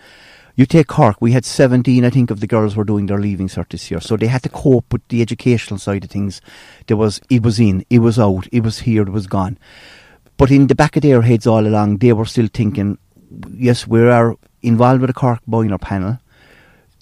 You 0.55 0.67
take 0.67 0.85
Cork, 0.85 1.17
we 1.19 1.31
had 1.31 1.45
17, 1.45 2.05
I 2.05 2.11
think, 2.11 2.29
of 2.29 2.41
the 2.41 2.47
girls 2.47 2.75
were 2.75 2.83
doing 2.83 3.07
their 3.07 3.19
leaving 3.19 3.47
cert 3.47 3.69
this 3.69 3.89
year. 3.89 3.99
So 3.99 4.15
they 4.15 4.27
had 4.27 4.43
to 4.43 4.49
cope 4.49 4.93
with 4.93 5.07
the 5.07 5.23
educational 5.23 5.79
side 5.79 6.03
of 6.03 6.11
things. 6.11 6.41
There 6.85 6.97
was, 6.97 7.19
it 7.31 7.41
was 7.41 7.59
in, 7.59 7.87
it 7.89 7.99
was 7.99 8.19
out, 8.19 8.47
it 8.51 8.61
was 8.61 8.79
here, 8.79 9.01
it 9.01 9.09
was 9.09 9.25
gone. 9.25 9.57
But 10.37 10.51
in 10.51 10.67
the 10.67 10.75
back 10.75 10.95
of 10.95 11.01
their 11.01 11.23
heads 11.23 11.47
all 11.47 11.65
along, 11.65 11.97
they 11.97 12.13
were 12.13 12.25
still 12.25 12.49
thinking, 12.53 12.99
yes, 13.51 13.87
we 13.87 14.07
are 14.07 14.35
involved 14.61 15.01
with 15.01 15.09
a 15.09 15.13
Cork 15.13 15.39
minor 15.47 15.79
panel 15.79 16.19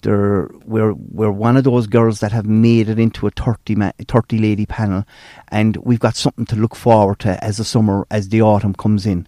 They're, 0.06 0.48
we're, 0.64 0.92
we're 0.92 1.32
one 1.32 1.56
of 1.56 1.64
those 1.64 1.88
girls 1.88 2.20
that 2.20 2.30
have 2.30 2.46
made 2.46 2.88
it 2.88 2.96
into 2.96 3.26
a 3.26 3.30
30, 3.32 3.74
ma- 3.74 3.90
30 4.06 4.38
lady 4.38 4.64
panel, 4.64 5.04
and 5.48 5.76
we've 5.78 5.98
got 5.98 6.14
something 6.14 6.46
to 6.46 6.54
look 6.54 6.76
forward 6.76 7.18
to 7.20 7.42
as 7.42 7.56
the 7.56 7.64
summer, 7.64 8.06
as 8.08 8.28
the 8.28 8.40
autumn 8.40 8.72
comes 8.72 9.04
in. 9.04 9.26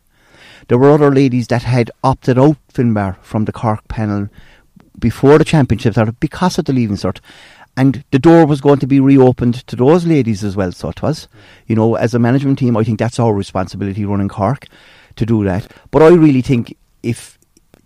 There 0.69 0.79
were 0.79 0.93
other 0.93 1.11
ladies 1.11 1.49
that 1.49 1.65
had 1.65 1.91
opted 2.05 2.39
out, 2.39 2.59
Finbar, 2.73 3.17
from 3.23 3.45
the 3.45 3.51
Cork 3.51 3.89
panel 3.89 4.29
before 4.97 5.37
the 5.39 5.45
championship 5.45 5.95
started 5.95 6.21
because 6.21 6.59
of 6.61 6.67
the 6.67 6.73
leaving 6.73 6.95
cert. 6.95 7.19
And 7.77 8.05
the 8.13 8.21
door 8.21 8.47
was 8.47 8.61
going 8.61 8.79
to 8.79 8.87
be 8.87 9.01
reopened 9.01 9.67
to 9.67 9.75
those 9.75 10.07
ladies 10.07 10.45
as 10.45 10.55
well, 10.55 10.71
so 10.71 10.91
it 10.91 11.03
was. 11.03 11.27
You 11.67 11.75
know, 11.75 11.97
as 11.97 12.15
a 12.15 12.21
management 12.21 12.61
team, 12.61 12.77
I 12.77 12.85
think 12.85 13.01
that's 13.01 13.19
our 13.19 13.35
responsibility 13.35 14.05
running 14.05 14.29
Cork 14.29 14.69
to 15.17 15.27
do 15.27 15.43
that. 15.43 15.73
But 15.91 16.03
I 16.03 16.11
really 16.11 16.43
think 16.43 16.77
if 17.03 17.37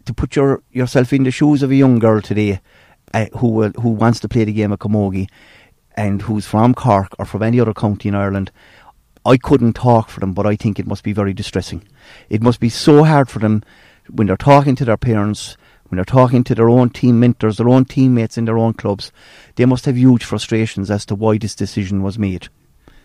to 0.04 0.12
put 0.12 0.36
your 0.36 0.62
yourself 0.72 1.10
in 1.14 1.22
the 1.22 1.30
shoes 1.30 1.62
of 1.62 1.70
a 1.70 1.76
young 1.76 1.98
girl 1.98 2.20
today 2.20 2.60
uh, 3.14 3.26
who 3.38 3.48
will, 3.48 3.70
who 3.80 3.90
wants 3.90 4.20
to 4.20 4.28
play 4.28 4.44
the 4.44 4.52
game 4.52 4.72
of 4.72 4.78
camogie 4.78 5.28
and 5.96 6.22
who's 6.22 6.46
from 6.46 6.74
Cork 6.74 7.14
or 7.18 7.24
from 7.24 7.42
any 7.42 7.60
other 7.60 7.74
county 7.74 8.08
in 8.08 8.14
Ireland, 8.14 8.50
I 9.24 9.36
couldn't 9.36 9.74
talk 9.74 10.08
for 10.08 10.20
them, 10.20 10.32
but 10.32 10.46
I 10.46 10.56
think 10.56 10.78
it 10.78 10.86
must 10.86 11.04
be 11.04 11.12
very 11.12 11.32
distressing. 11.32 11.86
It 12.28 12.42
must 12.42 12.60
be 12.60 12.68
so 12.68 13.04
hard 13.04 13.28
for 13.28 13.38
them 13.38 13.62
when 14.10 14.26
they're 14.26 14.36
talking 14.36 14.74
to 14.76 14.84
their 14.84 14.96
parents, 14.96 15.56
when 15.88 15.96
they're 15.96 16.04
talking 16.04 16.42
to 16.44 16.54
their 16.54 16.68
own 16.68 16.90
team 16.90 17.20
mentors, 17.20 17.58
their 17.58 17.68
own 17.68 17.84
teammates 17.84 18.36
in 18.36 18.46
their 18.46 18.58
own 18.58 18.72
clubs. 18.72 19.12
They 19.56 19.64
must 19.64 19.84
have 19.84 19.96
huge 19.96 20.24
frustrations 20.24 20.90
as 20.90 21.06
to 21.06 21.14
why 21.14 21.38
this 21.38 21.54
decision 21.54 22.02
was 22.02 22.18
made. 22.18 22.48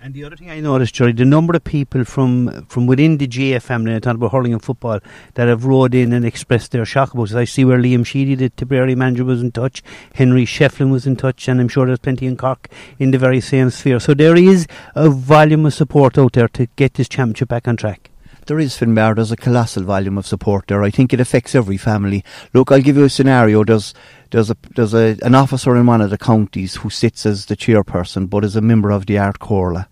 And 0.08 0.14
the 0.14 0.24
other 0.24 0.38
thing 0.38 0.50
I 0.50 0.62
noticed, 0.62 0.96
Jerry, 0.96 1.12
the 1.12 1.26
number 1.26 1.54
of 1.54 1.66
people 1.66 2.06
from 2.06 2.66
from 2.68 2.88
within 2.88 3.18
the 3.18 3.28
GAA 3.28 3.60
family, 3.60 3.94
I 3.94 4.00
talk 4.00 4.16
about 4.16 4.32
hurling 4.32 4.54
and 4.54 4.64
football, 4.64 5.02
that 5.34 5.50
have 5.50 5.66
rode 5.66 5.94
in 5.94 6.14
and 6.14 6.24
expressed 6.26 6.72
their 6.72 6.86
shock 6.86 7.14
about 7.14 7.32
it. 7.32 7.36
I 7.36 7.44
see 7.44 7.66
where 7.66 7.78
Liam 7.78 8.06
Sheedy, 8.06 8.36
the 8.36 8.50
Tipperary 8.50 8.96
manager, 8.96 9.26
was 9.26 9.42
in 9.42 9.52
touch, 9.52 9.84
Henry 10.14 10.46
Shefflin 10.46 10.92
was 10.92 11.08
in 11.08 11.18
touch, 11.18 11.50
and 11.50 11.60
I'm 11.60 11.68
sure 11.68 11.86
there's 11.86 12.00
plenty 12.00 12.26
in 12.26 12.38
Cork 12.38 12.70
in 12.98 13.12
the 13.12 13.18
very 13.18 13.42
same 13.42 13.70
sphere. 13.70 14.00
So 14.00 14.14
there 14.14 14.38
is 14.38 14.66
a 14.96 15.10
volume 15.10 15.66
of 15.66 15.74
support 15.74 16.18
out 16.18 16.32
there 16.32 16.48
to 16.48 16.68
get 16.78 16.94
this 16.94 17.10
championship 17.10 17.50
back 17.50 17.68
on 17.68 17.76
track. 17.76 18.10
There 18.46 18.60
is, 18.60 18.78
Finbar, 18.78 19.14
there's 19.14 19.34
a 19.34 19.36
colossal 19.36 19.84
volume 19.84 20.18
of 20.18 20.26
support 20.26 20.68
there. 20.68 20.84
I 20.84 20.90
think 20.90 21.12
it 21.12 21.20
affects 21.20 21.54
every 21.54 21.76
family. 21.76 22.24
Look, 22.54 22.72
I'll 22.72 22.80
give 22.80 22.96
you 22.96 23.04
a 23.04 23.10
scenario. 23.10 23.66
There's 23.66 23.94
there's 24.32 24.50
a 24.50 24.56
there's 24.74 24.94
a, 24.94 25.18
an 25.22 25.36
officer 25.36 25.76
in 25.76 25.86
one 25.86 26.00
of 26.00 26.12
the 26.12 26.18
counties 26.18 26.76
who 26.78 26.90
sits 26.90 27.26
as 27.26 27.48
the 27.48 27.58
chairperson, 27.58 28.30
but 28.30 28.46
is 28.46 28.56
a 28.56 28.62
member 28.62 28.90
of 28.90 29.06
the 29.06 29.18
Ard 29.18 29.40
Comhairle 29.40 29.86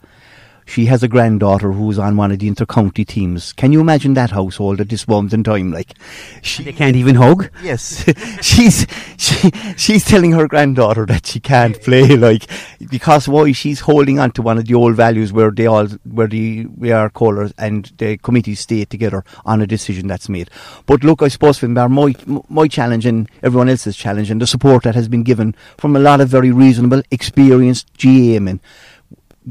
she 0.65 0.85
has 0.87 1.03
a 1.03 1.07
granddaughter 1.07 1.71
who's 1.71 1.99
on 1.99 2.17
one 2.17 2.31
of 2.31 2.39
the 2.39 2.47
inter-county 2.47 3.05
teams. 3.05 3.53
Can 3.53 3.71
you 3.71 3.79
imagine 3.79 4.15
that 4.15 4.31
household 4.31 4.81
at 4.81 4.89
this 4.89 5.07
moment 5.07 5.33
in 5.33 5.43
time? 5.43 5.71
Like, 5.71 5.93
she 6.41 6.63
they 6.63 6.73
can't 6.73 6.95
even 6.95 7.15
hug. 7.15 7.49
Yes, 7.63 8.03
she's 8.41 8.87
she 9.17 9.51
she's 9.77 10.03
telling 10.03 10.31
her 10.31 10.47
granddaughter 10.47 11.05
that 11.05 11.27
she 11.27 11.39
can't 11.39 11.79
play. 11.81 12.15
Like, 12.25 12.47
because 12.89 13.27
why? 13.27 13.51
She's 13.51 13.81
holding 13.81 14.19
on 14.19 14.31
to 14.31 14.41
one 14.41 14.57
of 14.57 14.65
the 14.65 14.73
old 14.73 14.95
values 14.95 15.31
where 15.31 15.51
they 15.51 15.67
all 15.67 15.85
where 16.05 16.27
the 16.27 16.65
we 16.65 16.91
are 16.91 17.09
callers 17.09 17.53
and 17.57 17.91
the 17.97 18.17
committee 18.17 18.55
stay 18.55 18.85
together 18.85 19.23
on 19.45 19.61
a 19.61 19.67
decision 19.67 20.07
that's 20.07 20.29
made. 20.29 20.49
But 20.87 21.03
look, 21.03 21.21
I 21.21 21.27
suppose 21.27 21.59
Finbar, 21.59 21.89
my 21.91 22.15
my 22.49 22.67
challenge 22.67 23.05
and 23.05 23.29
everyone 23.43 23.69
else's 23.69 23.95
challenge 23.95 24.31
and 24.31 24.41
the 24.41 24.47
support 24.47 24.83
that 24.83 24.95
has 24.95 25.07
been 25.07 25.23
given 25.23 25.55
from 25.77 25.95
a 25.95 25.99
lot 25.99 26.21
of 26.21 26.29
very 26.29 26.51
reasonable, 26.51 27.03
experienced 27.11 27.93
GA 27.95 28.39
men, 28.39 28.59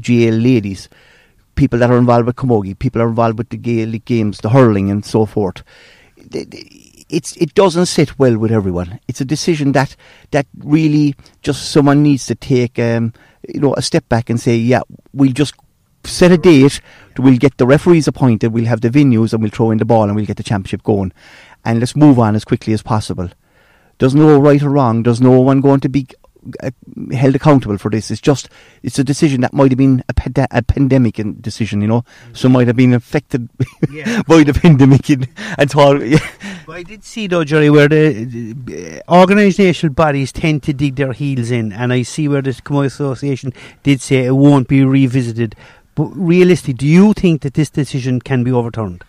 GAA 0.01 0.31
ladies 0.31 0.89
people 1.55 1.79
that 1.79 1.89
are 1.89 1.97
involved 1.97 2.27
with 2.27 2.35
camogie, 2.35 2.77
people 2.77 3.01
are 3.01 3.07
involved 3.07 3.37
with 3.37 3.49
the 3.49 3.57
Gaelic 3.57 4.05
games, 4.05 4.39
the 4.39 4.49
hurling, 4.49 4.89
and 4.89 5.05
so 5.05 5.25
forth. 5.25 5.63
It's 7.07 7.35
it 7.37 7.53
doesn't 7.53 7.85
sit 7.85 8.17
well 8.17 8.37
with 8.37 8.51
everyone. 8.51 8.99
It's 9.07 9.21
a 9.21 9.25
decision 9.25 9.71
that 9.73 9.95
that 10.31 10.47
really 10.59 11.15
just 11.41 11.71
someone 11.71 12.03
needs 12.03 12.25
to 12.27 12.35
take, 12.35 12.79
um, 12.79 13.13
you 13.47 13.59
know, 13.59 13.73
a 13.75 13.81
step 13.81 14.07
back 14.09 14.29
and 14.29 14.39
say, 14.39 14.55
yeah, 14.55 14.81
we'll 15.13 15.31
just 15.31 15.53
set 16.03 16.31
a 16.31 16.37
date. 16.37 16.81
We'll 17.17 17.37
get 17.37 17.57
the 17.57 17.67
referees 17.67 18.07
appointed. 18.07 18.53
We'll 18.53 18.65
have 18.65 18.81
the 18.81 18.89
venues, 18.89 19.33
and 19.33 19.41
we'll 19.41 19.51
throw 19.51 19.71
in 19.71 19.77
the 19.77 19.85
ball, 19.85 20.03
and 20.03 20.15
we'll 20.15 20.25
get 20.25 20.37
the 20.37 20.43
championship 20.43 20.83
going, 20.83 21.13
and 21.63 21.79
let's 21.79 21.95
move 21.95 22.19
on 22.19 22.35
as 22.35 22.45
quickly 22.45 22.73
as 22.73 22.81
possible. 22.81 23.29
There's 23.99 24.15
no 24.15 24.39
right 24.39 24.61
or 24.61 24.69
wrong. 24.71 25.03
There's 25.03 25.21
no 25.21 25.39
one 25.39 25.61
going 25.61 25.79
to 25.81 25.89
be 25.89 26.07
uh, 26.61 26.71
held 27.11 27.35
accountable 27.35 27.77
for 27.77 27.89
this. 27.89 28.11
It's 28.11 28.21
just 28.21 28.49
it's 28.83 28.99
a 28.99 29.03
decision 29.03 29.41
that 29.41 29.53
might 29.53 29.71
have 29.71 29.77
been 29.77 30.03
a, 30.09 30.13
pand- 30.13 30.47
a 30.51 30.61
pandemic 30.63 31.21
decision, 31.41 31.81
you 31.81 31.87
know. 31.87 32.01
Mm. 32.01 32.37
So 32.37 32.49
might 32.49 32.67
have 32.67 32.75
been 32.75 32.93
affected 32.93 33.49
yeah. 33.91 34.21
by 34.27 34.43
the 34.43 34.53
pandemic 34.53 35.09
and, 35.09 35.27
and. 35.57 35.73
Yeah. 35.75 36.19
I 36.67 36.83
did 36.83 37.03
see 37.03 37.27
though, 37.27 37.43
Jerry, 37.43 37.69
where 37.69 37.87
the, 37.87 38.25
the 38.25 39.03
organisational 39.07 39.95
bodies 39.95 40.31
tend 40.31 40.63
to 40.63 40.73
dig 40.73 40.95
their 40.95 41.13
heels 41.13 41.51
in, 41.51 41.71
and 41.71 41.93
I 41.93 42.01
see 42.01 42.27
where 42.27 42.41
the 42.41 42.51
Camogie 42.51 42.85
Association 42.87 43.53
did 43.83 44.01
say 44.01 44.25
it 44.25 44.31
won't 44.31 44.67
be 44.67 44.83
revisited. 44.83 45.55
But 45.95 46.05
realistically, 46.07 46.73
do 46.73 46.87
you 46.87 47.13
think 47.13 47.41
that 47.41 47.53
this 47.53 47.69
decision 47.69 48.19
can 48.19 48.43
be 48.43 48.51
overturned? 48.51 49.03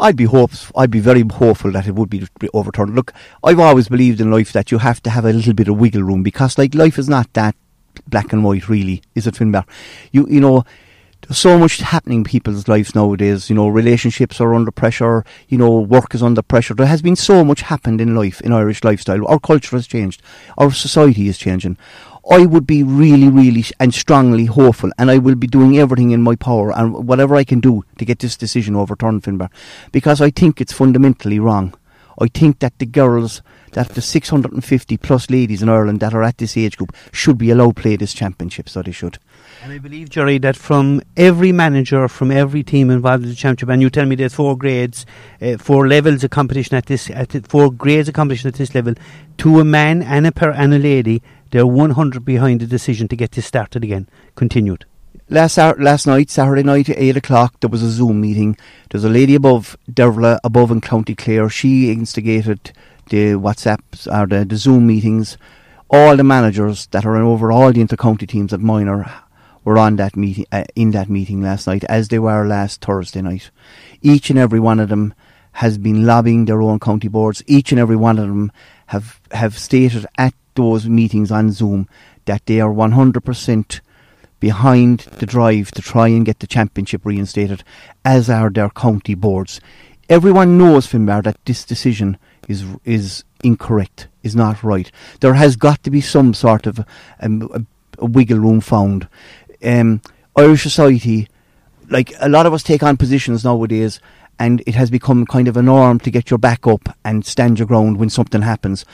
I'd 0.00 0.16
be 0.16 0.24
hopes 0.24 0.70
I'd 0.76 0.90
be 0.90 1.00
very 1.00 1.22
hopeful 1.22 1.72
that 1.72 1.86
it 1.86 1.94
would 1.94 2.10
be 2.10 2.26
overturned. 2.52 2.94
Look, 2.94 3.12
I've 3.42 3.60
always 3.60 3.88
believed 3.88 4.20
in 4.20 4.30
life 4.30 4.52
that 4.52 4.70
you 4.70 4.78
have 4.78 5.02
to 5.04 5.10
have 5.10 5.24
a 5.24 5.32
little 5.32 5.54
bit 5.54 5.68
of 5.68 5.78
wiggle 5.78 6.02
room 6.02 6.22
because 6.22 6.58
like 6.58 6.74
life 6.74 6.98
is 6.98 7.08
not 7.08 7.32
that 7.34 7.54
black 8.08 8.32
and 8.32 8.42
white 8.42 8.68
really, 8.68 9.02
is 9.14 9.26
it 9.26 9.34
Finbar? 9.34 9.64
You 10.12 10.26
you 10.28 10.40
know 10.40 10.64
there's 11.26 11.38
so 11.38 11.58
much 11.58 11.78
happening 11.78 12.18
in 12.18 12.24
people's 12.24 12.68
lives 12.68 12.94
nowadays. 12.94 13.48
You 13.48 13.56
know, 13.56 13.68
relationships 13.68 14.40
are 14.40 14.54
under 14.54 14.70
pressure. 14.70 15.24
You 15.48 15.56
know, 15.56 15.80
work 15.80 16.14
is 16.14 16.22
under 16.22 16.42
pressure. 16.42 16.74
There 16.74 16.86
has 16.86 17.00
been 17.00 17.16
so 17.16 17.44
much 17.44 17.62
happened 17.62 18.00
in 18.00 18.14
life, 18.14 18.40
in 18.42 18.52
Irish 18.52 18.84
lifestyle. 18.84 19.26
Our 19.26 19.38
culture 19.38 19.76
has 19.76 19.86
changed. 19.86 20.20
Our 20.58 20.70
society 20.72 21.28
is 21.28 21.38
changing. 21.38 21.78
I 22.30 22.46
would 22.46 22.66
be 22.66 22.82
really, 22.82 23.28
really 23.28 23.64
and 23.78 23.92
strongly 23.92 24.46
hopeful, 24.46 24.90
and 24.98 25.10
I 25.10 25.18
will 25.18 25.34
be 25.34 25.46
doing 25.46 25.78
everything 25.78 26.10
in 26.10 26.22
my 26.22 26.36
power 26.36 26.72
and 26.72 27.06
whatever 27.06 27.34
I 27.34 27.44
can 27.44 27.60
do 27.60 27.84
to 27.98 28.04
get 28.04 28.20
this 28.20 28.36
decision 28.36 28.76
overturned, 28.76 29.22
Finbar, 29.22 29.50
because 29.92 30.20
I 30.20 30.30
think 30.30 30.60
it's 30.60 30.72
fundamentally 30.72 31.38
wrong. 31.38 31.74
I 32.18 32.28
think 32.28 32.60
that 32.60 32.78
the 32.78 32.86
girls, 32.86 33.42
that 33.72 33.90
the 33.90 34.00
650 34.00 34.96
plus 34.98 35.28
ladies 35.30 35.62
in 35.62 35.68
Ireland 35.68 36.00
that 36.00 36.14
are 36.14 36.22
at 36.22 36.38
this 36.38 36.56
age 36.56 36.76
group 36.76 36.94
should 37.12 37.38
be 37.38 37.50
allowed 37.50 37.76
to 37.76 37.82
play 37.82 37.96
this 37.96 38.14
championship, 38.14 38.68
so 38.68 38.82
they 38.82 38.92
should. 38.92 39.18
And 39.62 39.72
I 39.72 39.78
believe, 39.78 40.10
Jerry, 40.10 40.38
that 40.38 40.56
from 40.56 41.02
every 41.16 41.50
manager, 41.50 42.06
from 42.06 42.30
every 42.30 42.62
team 42.62 42.90
involved 42.90 43.24
in 43.24 43.30
the 43.30 43.34
championship, 43.34 43.68
and 43.70 43.82
you 43.82 43.90
tell 43.90 44.06
me 44.06 44.14
there's 44.14 44.34
four 44.34 44.56
grades, 44.56 45.04
uh, 45.42 45.56
four 45.58 45.88
levels 45.88 46.22
of 46.22 46.30
competition 46.30 46.76
at 46.76 46.86
this, 46.86 47.10
at 47.10 47.46
four 47.48 47.72
grades 47.72 48.08
of 48.08 48.14
competition 48.14 48.48
at 48.48 48.54
this 48.54 48.74
level, 48.74 48.94
to 49.38 49.58
a 49.58 49.64
man 49.64 50.02
and 50.02 50.26
a 50.26 50.32
per 50.32 50.50
and 50.50 50.72
a 50.72 50.78
lady, 50.78 51.20
they're 51.54 51.64
100 51.64 52.24
behind 52.24 52.60
the 52.60 52.66
decision 52.66 53.06
to 53.06 53.14
get 53.14 53.30
this 53.30 53.46
started 53.46 53.84
again. 53.84 54.08
Continued. 54.34 54.86
Last 55.28 55.56
last 55.56 56.04
night, 56.04 56.28
Saturday 56.28 56.64
night 56.64 56.88
at 56.88 56.98
8 56.98 57.18
o'clock, 57.18 57.60
there 57.60 57.70
was 57.70 57.80
a 57.80 57.90
Zoom 57.90 58.20
meeting. 58.20 58.56
There's 58.90 59.04
a 59.04 59.08
lady 59.08 59.36
above 59.36 59.76
Dervla, 59.88 60.40
above 60.42 60.72
in 60.72 60.80
County 60.80 61.14
Clare. 61.14 61.48
She 61.48 61.92
instigated 61.92 62.72
the 63.08 63.34
WhatsApps 63.34 64.12
or 64.12 64.26
the, 64.26 64.44
the 64.44 64.56
Zoom 64.56 64.88
meetings. 64.88 65.38
All 65.88 66.16
the 66.16 66.24
managers 66.24 66.88
that 66.88 67.06
are 67.06 67.14
in 67.14 67.22
over 67.22 67.52
all 67.52 67.72
the 67.72 67.82
inter-county 67.82 68.26
teams 68.26 68.52
at 68.52 68.58
minor 68.58 69.08
were 69.62 69.78
on 69.78 69.94
that 69.94 70.16
meeting 70.16 70.46
uh, 70.50 70.64
in 70.74 70.90
that 70.90 71.08
meeting 71.08 71.40
last 71.40 71.68
night, 71.68 71.84
as 71.84 72.08
they 72.08 72.18
were 72.18 72.44
last 72.44 72.80
Thursday 72.80 73.22
night. 73.22 73.52
Each 74.02 74.28
and 74.28 74.40
every 74.40 74.58
one 74.58 74.80
of 74.80 74.88
them 74.88 75.14
has 75.52 75.78
been 75.78 76.04
lobbying 76.04 76.46
their 76.46 76.60
own 76.62 76.80
county 76.80 77.06
boards. 77.06 77.44
Each 77.46 77.70
and 77.70 77.78
every 77.78 77.94
one 77.94 78.18
of 78.18 78.26
them 78.26 78.50
have 78.86 79.20
have 79.30 79.56
stated 79.56 80.04
at 80.18 80.34
those 80.54 80.88
meetings 80.88 81.30
on 81.30 81.52
Zoom 81.52 81.88
that 82.24 82.46
they 82.46 82.60
are 82.60 82.72
100% 82.72 83.80
behind 84.40 85.00
the 85.18 85.26
drive 85.26 85.70
to 85.70 85.82
try 85.82 86.08
and 86.08 86.26
get 86.26 86.38
the 86.40 86.46
championship 86.46 87.00
reinstated, 87.04 87.64
as 88.04 88.28
are 88.28 88.50
their 88.50 88.70
county 88.70 89.14
boards. 89.14 89.60
Everyone 90.08 90.58
knows, 90.58 90.86
Finbar, 90.86 91.22
that 91.24 91.42
this 91.46 91.64
decision 91.64 92.18
is 92.46 92.64
is 92.84 93.24
incorrect, 93.42 94.08
is 94.22 94.36
not 94.36 94.62
right. 94.62 94.90
There 95.20 95.34
has 95.34 95.56
got 95.56 95.82
to 95.84 95.90
be 95.90 96.00
some 96.00 96.34
sort 96.34 96.66
of 96.66 96.84
um, 97.20 97.48
a, 97.54 98.02
a, 98.02 98.06
wiggle 98.06 98.38
room 98.38 98.60
found. 98.60 99.08
Um, 99.62 100.02
Irish 100.36 100.62
society, 100.62 101.28
like 101.88 102.12
a 102.20 102.28
lot 102.28 102.44
of 102.46 102.52
us 102.52 102.62
take 102.62 102.82
on 102.82 102.96
positions 102.96 103.44
nowadays, 103.44 104.00
and 104.38 104.62
it 104.66 104.74
has 104.74 104.90
become 104.90 105.26
kind 105.26 105.48
of 105.48 105.56
a 105.56 105.62
norm 105.62 105.98
to 106.00 106.10
get 106.10 106.30
your 106.30 106.38
back 106.38 106.66
up 106.66 106.88
and 107.04 107.24
stand 107.24 107.58
your 107.58 107.66
ground 107.66 107.96
when 107.98 108.10
something 108.10 108.42
happens 108.42 108.84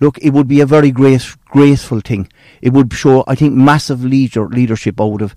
look, 0.00 0.18
it 0.18 0.30
would 0.30 0.48
be 0.48 0.60
a 0.60 0.66
very 0.66 0.90
grace, 0.90 1.36
graceful 1.46 2.00
thing. 2.00 2.28
It 2.60 2.72
would 2.72 2.92
show, 2.92 3.22
I 3.26 3.34
think, 3.34 3.54
massive 3.54 4.04
leader, 4.04 4.48
leadership 4.48 5.00
out 5.00 5.22
of 5.22 5.36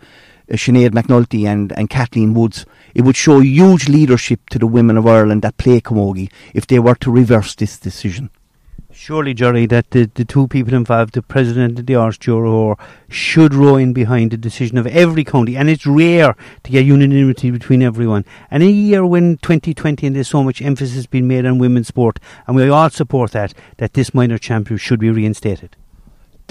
uh, 0.49 0.55
Sinead 0.55 0.91
McNulty 0.91 1.45
and, 1.45 1.71
and 1.73 1.89
Kathleen 1.89 2.33
Woods. 2.33 2.65
It 2.95 3.01
would 3.01 3.15
show 3.15 3.39
huge 3.39 3.89
leadership 3.89 4.49
to 4.49 4.59
the 4.59 4.67
women 4.67 4.97
of 4.97 5.05
Ireland 5.05 5.41
that 5.41 5.57
play 5.57 5.81
camogie 5.81 6.31
if 6.53 6.65
they 6.65 6.79
were 6.79 6.95
to 6.95 7.11
reverse 7.11 7.55
this 7.55 7.77
decision. 7.77 8.29
Surely, 9.05 9.33
Jerry, 9.33 9.65
that 9.65 9.91
the, 9.91 10.09
the 10.13 10.23
two 10.23 10.47
people 10.47 10.73
involved, 10.73 11.13
the 11.13 11.21
president 11.21 11.77
and 11.77 11.85
the 11.85 11.93
Ard 11.93 12.13
Stiúrthóir, 12.13 12.79
should 13.09 13.53
row 13.53 13.75
in 13.75 13.91
behind 13.91 14.31
the 14.31 14.37
decision 14.37 14.77
of 14.77 14.87
every 14.87 15.25
county. 15.25 15.57
And 15.57 15.69
it's 15.69 15.85
rare 15.85 16.37
to 16.63 16.71
get 16.71 16.85
unanimity 16.85 17.51
between 17.51 17.81
everyone. 17.81 18.23
And 18.49 18.63
in 18.63 18.69
a 18.69 18.71
year 18.71 19.05
when 19.05 19.39
2020 19.39 20.07
and 20.07 20.15
there's 20.15 20.29
so 20.29 20.41
much 20.41 20.61
emphasis 20.61 21.05
being 21.05 21.27
made 21.27 21.45
on 21.45 21.57
women's 21.57 21.89
sport, 21.89 22.17
and 22.47 22.55
we 22.55 22.69
all 22.69 22.89
support 22.89 23.31
that, 23.31 23.53
that 23.75 23.93
this 23.93 24.13
minor 24.13 24.37
championship 24.37 24.81
should 24.81 24.99
be 25.01 25.09
reinstated. 25.09 25.75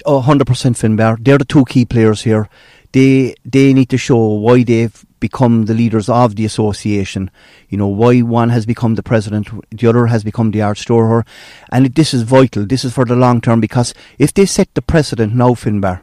Oh, 0.04 0.20
hundred 0.20 0.46
percent 0.46 0.76
Finbar. 0.76 1.16
They're 1.22 1.38
the 1.38 1.44
two 1.44 1.64
key 1.64 1.84
players 1.84 2.22
here. 2.22 2.48
They 2.92 3.34
they 3.44 3.72
need 3.72 3.88
to 3.90 3.98
show 3.98 4.18
why 4.18 4.64
they've 4.64 5.04
become 5.18 5.66
the 5.66 5.74
leaders 5.74 6.08
of 6.08 6.36
the 6.36 6.44
association. 6.44 7.30
You 7.68 7.78
know 7.78 7.86
why 7.88 8.20
one 8.20 8.50
has 8.50 8.66
become 8.66 8.96
the 8.96 9.02
president, 9.02 9.48
the 9.70 9.86
other 9.86 10.06
has 10.06 10.24
become 10.24 10.50
the 10.50 10.62
Ard 10.62 10.76
Stiúrthóir, 10.76 11.26
and 11.70 11.86
this 11.94 12.12
is 12.12 12.22
vital. 12.22 12.66
This 12.66 12.84
is 12.84 12.92
for 12.92 13.04
the 13.04 13.16
long 13.16 13.40
term 13.40 13.60
because 13.60 13.94
if 14.18 14.34
they 14.34 14.46
set 14.46 14.74
the 14.74 14.82
precedent 14.82 15.34
now, 15.34 15.54
Finbar, 15.54 16.02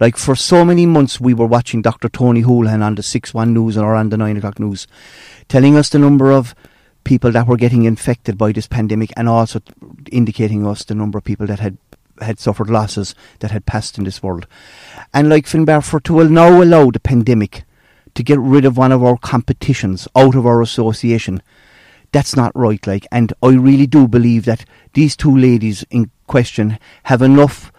like 0.00 0.16
for 0.16 0.34
so 0.34 0.64
many 0.64 0.86
months 0.86 1.20
we 1.20 1.34
were 1.34 1.46
watching 1.46 1.82
Dr. 1.82 2.08
Tony 2.08 2.42
Holohan 2.42 2.82
on 2.82 2.96
the 2.96 3.02
six 3.02 3.32
one 3.32 3.54
news 3.54 3.76
or 3.76 3.94
on 3.94 4.08
the 4.08 4.16
nine 4.16 4.36
o'clock 4.36 4.58
news, 4.58 4.86
telling 5.48 5.76
us 5.76 5.88
the 5.90 5.98
number 5.98 6.32
of 6.32 6.54
people 7.04 7.30
that 7.32 7.46
were 7.46 7.56
getting 7.56 7.84
infected 7.84 8.36
by 8.36 8.50
this 8.50 8.66
pandemic 8.66 9.12
and 9.16 9.28
also 9.28 9.60
indicating 10.10 10.66
us 10.66 10.84
the 10.84 10.94
number 10.94 11.18
of 11.18 11.24
people 11.24 11.46
that 11.46 11.60
had 11.60 11.76
had 12.20 12.38
suffered 12.38 12.70
losses 12.70 13.14
that 13.40 13.50
had 13.50 13.66
passed 13.66 13.98
in 13.98 14.04
this 14.04 14.22
world. 14.22 14.46
And 15.12 15.28
like 15.28 15.46
Finbar, 15.46 15.84
for 15.84 16.00
to 16.00 16.28
now 16.28 16.62
allow 16.62 16.90
the 16.90 17.00
pandemic 17.00 17.64
to 18.14 18.22
get 18.22 18.38
rid 18.38 18.64
of 18.64 18.76
one 18.76 18.92
of 18.92 19.02
our 19.02 19.16
competitions 19.16 20.06
out 20.14 20.34
of 20.34 20.46
our 20.46 20.62
association, 20.62 21.42
that's 22.12 22.36
not 22.36 22.52
right. 22.54 22.84
Like, 22.86 23.06
and 23.10 23.32
I 23.42 23.48
really 23.48 23.86
do 23.86 24.06
believe 24.06 24.44
that 24.44 24.64
these 24.92 25.16
two 25.16 25.36
ladies 25.36 25.84
in 25.90 26.10
question 26.26 26.78
have 27.04 27.22
enough 27.22 27.72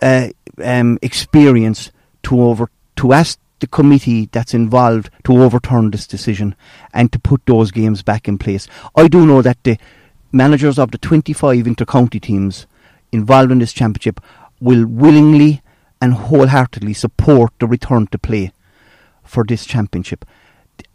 uh, 0.00 0.28
um, 0.62 0.98
experience 1.02 1.90
to 2.24 2.40
over 2.40 2.70
to 2.96 3.12
ask 3.12 3.38
the 3.60 3.66
committee 3.66 4.28
that's 4.30 4.54
involved 4.54 5.10
to 5.24 5.42
overturn 5.42 5.90
this 5.90 6.06
decision 6.06 6.54
and 6.92 7.10
to 7.12 7.18
put 7.18 7.44
those 7.46 7.70
games 7.70 8.02
back 8.02 8.28
in 8.28 8.38
place. 8.38 8.68
I 8.94 9.08
do 9.08 9.26
know 9.26 9.42
that 9.42 9.62
the 9.64 9.78
managers 10.32 10.78
of 10.78 10.90
the 10.90 10.98
25 10.98 11.66
inter-county 11.66 12.20
teams 12.20 12.66
involved 13.14 13.52
in 13.52 13.60
this 13.60 13.72
championship 13.72 14.20
will 14.60 14.86
willingly 14.86 15.62
and 16.00 16.12
wholeheartedly 16.14 16.92
support 16.92 17.52
the 17.58 17.66
return 17.66 18.06
to 18.08 18.18
play 18.18 18.52
for 19.22 19.44
this 19.44 19.64
championship 19.64 20.24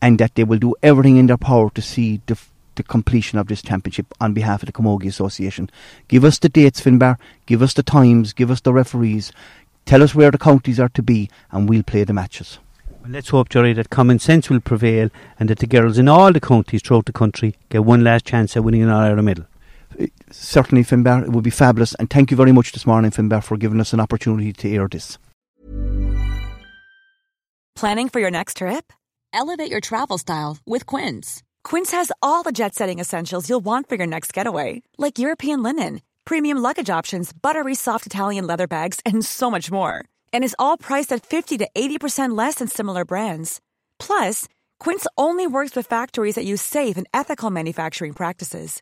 and 0.02 0.20
that 0.20 0.36
they 0.36 0.44
will 0.44 0.60
do 0.60 0.76
everything 0.84 1.18
in 1.18 1.28
their 1.28 1.38
power 1.38 1.70
to 1.72 1.82
see 1.82 2.22
the, 2.28 2.38
the 2.76 2.84
completion 2.84 3.40
of 3.40 3.48
this 3.48 3.62
championship 3.62 4.06
on 4.20 4.34
behalf 4.34 4.62
of 4.62 4.68
the 4.68 4.74
Camogie 4.74 5.08
Association. 5.08 5.70
Give 6.08 6.24
us 6.24 6.38
the 6.38 6.50
dates, 6.50 6.82
Finbar, 6.82 7.18
give 7.46 7.62
us 7.62 7.74
the 7.74 7.84
times, 7.84 8.34
give 8.34 8.52
us 8.52 8.62
the 8.62 8.74
referees, 8.74 9.32
tell 9.86 10.04
us 10.04 10.14
where 10.14 10.32
the 10.32 10.38
counties 10.38 10.80
are 10.80 10.90
to 10.90 11.02
be, 11.02 11.30
and 11.52 11.68
we'll 11.68 11.84
play 11.84 12.04
the 12.04 12.14
matches. 12.14 12.60
Well, 13.02 13.12
let's 13.12 13.30
hope, 13.30 13.50
Jerry, 13.50 13.74
that 13.74 13.90
common 13.90 14.20
sense 14.20 14.50
will 14.50 14.60
prevail 14.60 15.10
and 15.40 15.50
that 15.50 15.60
the 15.60 15.68
girls 15.68 15.98
in 15.98 16.10
all 16.10 16.34
the 16.34 16.42
counties 16.42 16.82
throughout 16.82 17.06
the 17.06 17.14
country 17.14 17.56
get 17.70 17.86
one 17.86 18.04
last 18.04 18.26
chance 18.26 18.58
at 18.58 18.64
winning 18.64 18.84
an 18.84 18.90
All 18.90 19.02
Ireland 19.02 19.26
medal 19.26 19.46
certainly, 20.32 20.84
Finbar, 20.84 21.24
it 21.24 21.30
would 21.30 21.44
be 21.44 21.50
fabulous. 21.50 21.96
And 21.96 22.10
thank 22.10 22.32
you 22.32 22.38
very 22.38 22.52
much 22.52 22.72
this 22.72 22.86
morning, 22.86 23.12
Finbar, 23.12 23.44
for 23.44 23.58
giving 23.58 23.80
us 23.80 23.94
an 23.94 24.00
opportunity 24.00 24.54
to 24.54 24.70
air 24.70 24.88
this. 24.88 25.18
Planning 27.76 28.10
for 28.10 28.20
your 28.20 28.32
next 28.32 28.58
trip? 28.58 28.92
Elevate 29.32 29.72
your 29.72 29.80
travel 29.80 30.18
style 30.18 30.58
with 30.66 30.86
Quince. 30.86 31.44
Quince 31.64 31.92
has 31.92 32.12
all 32.22 32.44
the 32.44 32.52
jet 32.52 32.76
setting 32.76 33.00
essentials 33.00 33.48
you'll 33.48 33.64
want 33.64 33.88
for 33.88 33.96
your 33.96 34.08
next 34.08 34.34
getaway, 34.34 34.82
like 34.98 35.20
European 35.20 35.64
linen, 35.64 36.02
premium 36.26 36.58
luggage 36.58 36.90
options, 36.90 37.32
buttery 37.32 37.76
soft 37.76 38.06
Italian 38.06 38.46
leather 38.46 38.68
bags, 38.68 39.00
and 39.06 39.24
so 39.24 39.50
much 39.50 39.72
more. 39.72 40.04
And 40.34 40.44
is 40.44 40.56
all 40.60 40.78
priced 40.78 41.14
at 41.14 41.26
50 41.26 41.58
to 41.60 41.70
80% 41.74 42.38
less 42.38 42.56
than 42.56 42.68
similar 42.68 43.06
brands. 43.06 43.62
Plus, 43.98 44.48
Quince 44.80 45.08
only 45.18 45.48
works 45.48 45.76
with 45.76 45.88
factories 45.88 46.36
that 46.36 46.46
use 46.46 46.62
safe 46.62 46.98
and 46.98 47.08
ethical 47.14 47.50
manufacturing 47.50 48.14
practices. 48.14 48.82